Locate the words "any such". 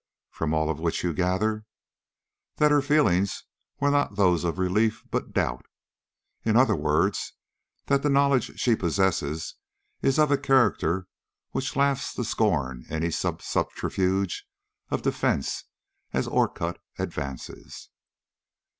12.89-13.43